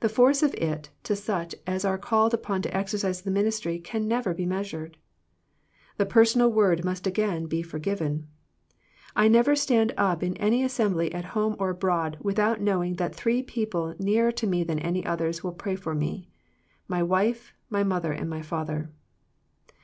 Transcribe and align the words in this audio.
The 0.00 0.08
force 0.08 0.42
of 0.42 0.52
it 0.56 0.88
to 1.04 1.14
such 1.14 1.54
as 1.64 1.84
are 1.84 1.96
called 1.96 2.34
upon 2.34 2.60
to 2.62 2.76
exercise 2.76 3.22
the 3.22 3.30
ministry 3.30 3.78
can 3.78 4.08
never 4.08 4.34
be 4.34 4.44
measured. 4.44 4.96
The 5.96 6.06
personal 6.06 6.50
word 6.52 6.84
must 6.84 7.06
again 7.06 7.46
be 7.46 7.62
forgiven. 7.62 8.26
I 9.14 9.28
never 9.28 9.54
stand 9.54 9.94
up 9.96 10.24
in 10.24 10.36
any 10.38 10.64
assembly 10.64 11.14
at 11.14 11.24
home 11.38 11.54
or 11.60 11.70
abroad 11.70 12.18
without 12.20 12.60
knowing 12.60 12.94
that 12.96 13.14
three 13.14 13.44
people 13.44 13.94
nearer 14.00 14.32
to 14.32 14.46
me 14.48 14.64
than 14.64 14.80
any 14.80 15.06
others 15.06 15.44
will 15.44 15.52
pray 15.52 15.76
for 15.76 15.94
me, 15.94 16.28
my 16.88 17.04
wife, 17.04 17.52
my 17.70 17.84
mother 17.84 18.10
and 18.12 18.28
my 18.28 18.42
father. 18.42 18.90